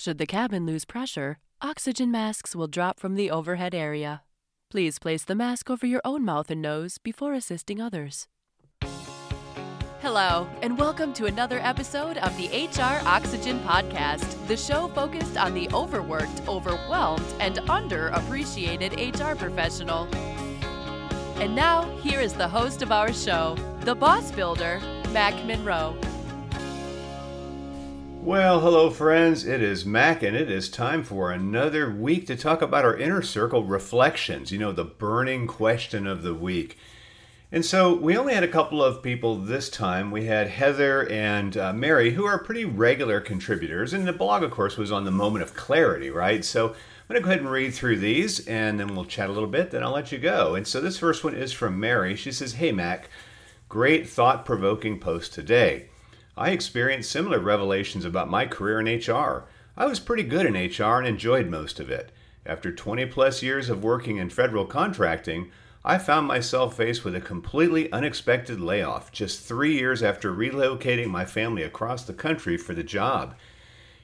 [0.00, 4.22] Should the cabin lose pressure, oxygen masks will drop from the overhead area.
[4.70, 8.26] Please place the mask over your own mouth and nose before assisting others.
[10.00, 15.52] Hello, and welcome to another episode of the HR Oxygen Podcast, the show focused on
[15.52, 20.08] the overworked, overwhelmed, and underappreciated HR professional.
[21.42, 24.80] And now, here is the host of our show, the boss builder,
[25.12, 25.94] Mack Munro.
[28.22, 29.46] Well, hello, friends.
[29.46, 33.22] It is Mack, and it is time for another week to talk about our inner
[33.22, 34.52] circle reflections.
[34.52, 36.76] You know, the burning question of the week.
[37.50, 40.10] And so we only had a couple of people this time.
[40.10, 43.94] We had Heather and uh, Mary, who are pretty regular contributors.
[43.94, 46.44] And the blog, of course, was on the moment of clarity, right?
[46.44, 46.74] So I'm
[47.08, 49.70] going to go ahead and read through these, and then we'll chat a little bit,
[49.70, 50.56] then I'll let you go.
[50.56, 52.16] And so this first one is from Mary.
[52.16, 53.08] She says, Hey, Mack,
[53.70, 55.89] great thought provoking post today.
[56.40, 59.44] I experienced similar revelations about my career in HR.
[59.76, 62.12] I was pretty good in HR and enjoyed most of it.
[62.46, 65.50] After 20 plus years of working in federal contracting,
[65.84, 71.26] I found myself faced with a completely unexpected layoff just three years after relocating my
[71.26, 73.34] family across the country for the job.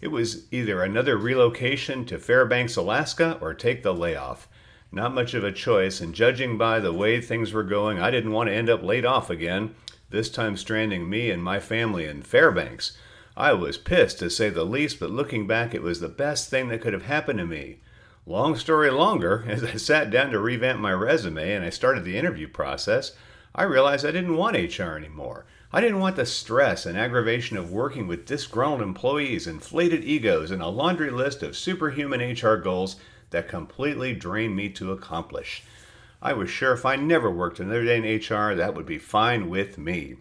[0.00, 4.46] It was either another relocation to Fairbanks, Alaska, or take the layoff.
[4.92, 8.32] Not much of a choice, and judging by the way things were going, I didn't
[8.32, 9.74] want to end up laid off again
[10.10, 12.98] this time stranding me and my family in Fairbanks.
[13.36, 16.68] I was pissed to say the least, but looking back, it was the best thing
[16.68, 17.78] that could have happened to me.
[18.26, 22.18] Long story longer, as I sat down to revamp my resume and I started the
[22.18, 23.12] interview process,
[23.54, 25.46] I realized I didn't want HR anymore.
[25.72, 30.60] I didn't want the stress and aggravation of working with disgruntled employees, inflated egos, and
[30.60, 32.96] a laundry list of superhuman HR goals
[33.30, 35.62] that completely drained me to accomplish.
[36.22, 39.48] I was sure if I never worked another day in HR, that would be fine
[39.48, 40.16] with me.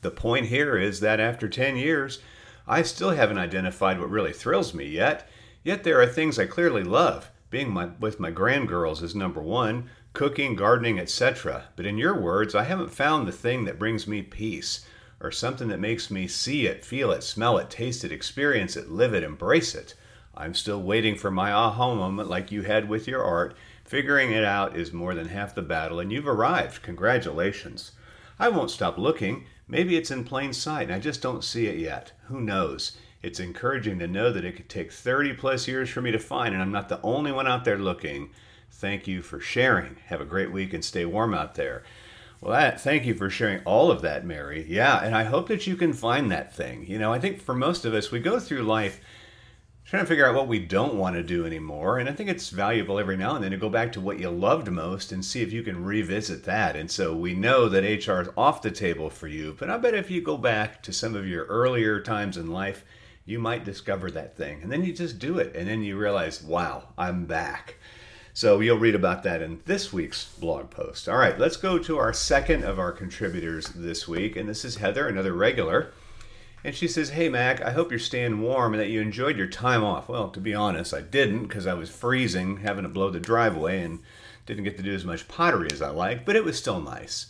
[0.00, 2.20] The point here is that after 10 years,
[2.66, 5.28] I still haven't identified what really thrills me yet.
[5.62, 7.30] Yet there are things I clearly love.
[7.50, 11.64] Being my, with my grandgirls is number one, cooking, gardening, etc.
[11.76, 14.84] But in your words, I haven't found the thing that brings me peace,
[15.20, 18.90] or something that makes me see it, feel it, smell it, taste it, experience it,
[18.90, 19.94] live it, embrace it.
[20.34, 23.54] I'm still waiting for my aha moment like you had with your art,
[23.92, 26.82] Figuring it out is more than half the battle, and you've arrived.
[26.82, 27.92] Congratulations.
[28.38, 29.44] I won't stop looking.
[29.68, 32.12] Maybe it's in plain sight, and I just don't see it yet.
[32.28, 32.96] Who knows?
[33.22, 36.54] It's encouraging to know that it could take 30 plus years for me to find,
[36.54, 38.30] and I'm not the only one out there looking.
[38.70, 39.96] Thank you for sharing.
[40.06, 41.82] Have a great week and stay warm out there.
[42.40, 44.64] Well, that, thank you for sharing all of that, Mary.
[44.66, 46.86] Yeah, and I hope that you can find that thing.
[46.86, 49.00] You know, I think for most of us, we go through life
[49.84, 51.98] trying to figure out what we don't want to do anymore.
[51.98, 54.30] And I think it's valuable every now and then to go back to what you
[54.30, 56.76] loved most and see if you can revisit that.
[56.76, 59.94] And so we know that HR is off the table for you, but I bet
[59.94, 62.84] if you go back to some of your earlier times in life,
[63.24, 64.62] you might discover that thing.
[64.62, 65.54] And then you just do it.
[65.54, 67.76] And then you realize, wow, I'm back.
[68.34, 71.08] So you'll read about that in this week's blog post.
[71.08, 74.36] All right, let's go to our second of our contributors this week.
[74.36, 75.92] And this is Heather, another regular.
[76.64, 79.48] And she says, Hey, Mack, I hope you're staying warm and that you enjoyed your
[79.48, 80.08] time off.
[80.08, 83.82] Well, to be honest, I didn't because I was freezing, having to blow the driveway,
[83.82, 84.00] and
[84.46, 87.26] didn't get to do as much pottery as I like, but it was still nice.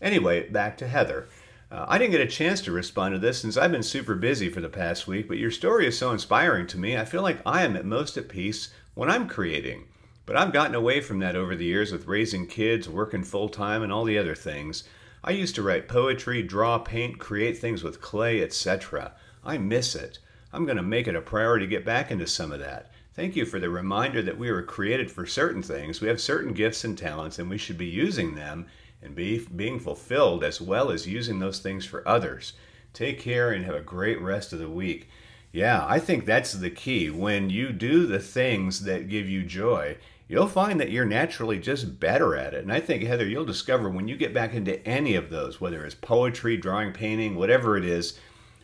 [0.00, 1.28] Anyway, back to Heather.
[1.70, 4.48] Uh, I didn't get a chance to respond to this since I've been super busy
[4.48, 6.96] for the past week, but your story is so inspiring to me.
[6.96, 9.86] I feel like I am at most at peace when I'm creating.
[10.26, 13.82] But I've gotten away from that over the years with raising kids, working full time,
[13.82, 14.84] and all the other things.
[15.28, 19.12] I used to write poetry, draw, paint, create things with clay, etc.
[19.42, 20.20] I miss it.
[20.52, 22.92] I'm going to make it a priority to get back into some of that.
[23.12, 26.00] Thank you for the reminder that we were created for certain things.
[26.00, 28.66] We have certain gifts and talents, and we should be using them
[29.02, 32.52] and be being fulfilled as well as using those things for others.
[32.92, 35.08] Take care and have a great rest of the week.
[35.50, 37.10] Yeah, I think that's the key.
[37.10, 39.96] When you do the things that give you joy,
[40.28, 42.62] you'll find that you're naturally just better at it.
[42.62, 45.84] And I think, Heather, you'll discover when you get back into any of those, whether
[45.84, 48.18] it's poetry, drawing, painting, whatever it is,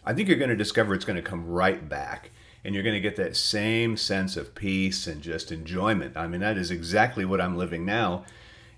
[0.05, 2.31] I think you're going to discover it's going to come right back.
[2.65, 6.17] And you're going to get that same sense of peace and just enjoyment.
[6.17, 8.25] I mean, that is exactly what I'm living now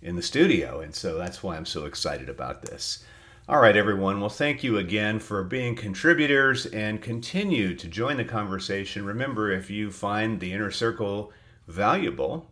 [0.01, 0.81] in the studio.
[0.81, 3.05] And so that's why I'm so excited about this.
[3.47, 4.21] All right, everyone.
[4.21, 9.05] Well, thank you again for being contributors and continue to join the conversation.
[9.05, 11.31] Remember, if you find the inner circle
[11.69, 12.51] valuable,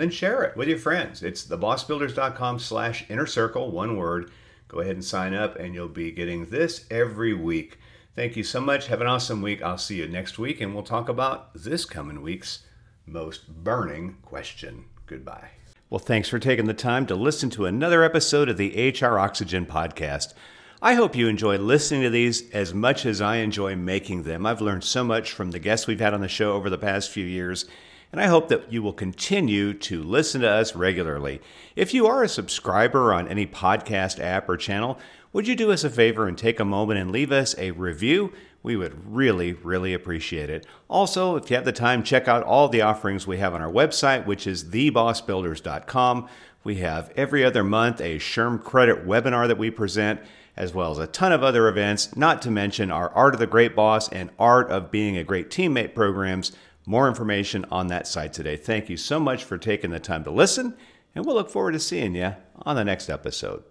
[0.00, 1.22] then share it with your friends.
[1.22, 4.30] It's thebossbuilders.com slash inner circle, one word.
[4.68, 7.78] Go ahead and sign up, and you'll be getting this every week.
[8.14, 8.86] Thank you so much.
[8.86, 9.62] Have an awesome week.
[9.62, 12.64] I'll see you next week, and we'll talk about this coming week's
[13.06, 14.84] most burning question.
[15.06, 15.50] Goodbye.
[15.90, 19.66] Well, thanks for taking the time to listen to another episode of the HR Oxygen
[19.66, 20.34] podcast.
[20.80, 24.46] I hope you enjoy listening to these as much as I enjoy making them.
[24.46, 27.10] I've learned so much from the guests we've had on the show over the past
[27.10, 27.66] few years,
[28.12, 31.40] and I hope that you will continue to listen to us regularly.
[31.76, 34.98] If you are a subscriber on any podcast app or channel,
[35.32, 38.32] would you do us a favor and take a moment and leave us a review?
[38.62, 40.66] We would really, really appreciate it.
[40.88, 43.70] Also, if you have the time, check out all the offerings we have on our
[43.70, 46.28] website, which is thebossbuilders.com.
[46.62, 50.20] We have every other month a SHRM credit webinar that we present,
[50.56, 53.46] as well as a ton of other events, not to mention our Art of the
[53.46, 56.52] Great Boss and Art of Being a Great Teammate programs.
[56.90, 58.56] More information on that site today.
[58.56, 60.76] Thank you so much for taking the time to listen,
[61.14, 63.62] and we'll look forward to seeing you on the next episode.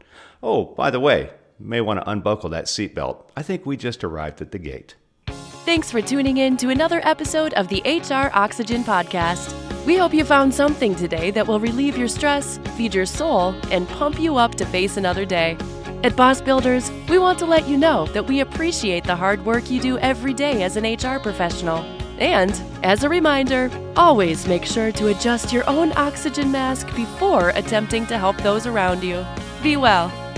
[0.42, 1.30] Oh, by the way,
[1.60, 3.26] you may want to unbuckle that seatbelt.
[3.36, 4.96] I think we just arrived at the gate.
[5.66, 9.54] Thanks for tuning in to another episode of the HR Oxygen Podcast.
[9.86, 13.86] We hope you found something today that will relieve your stress, feed your soul, and
[13.90, 15.58] pump you up to face another day.
[16.06, 19.70] At Boss Builders, we want to let you know that we appreciate the hard work
[19.70, 21.99] you do every day as an HR professional.
[22.20, 28.06] And, as a reminder, always make sure to adjust your own oxygen mask before attempting
[28.08, 29.26] to help those around you.
[29.64, 30.29] Be well.